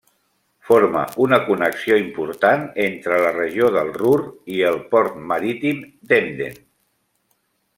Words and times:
Forma 0.67 1.01
una 1.25 1.37
connexió 1.49 1.97
important 2.03 2.65
entre 2.85 3.19
la 3.25 3.33
regió 3.35 3.69
del 3.77 3.93
Ruhr 3.99 4.25
i 4.57 4.59
el 4.71 4.81
port 4.95 5.21
marítim 5.33 5.85
d'Emden. 6.13 6.61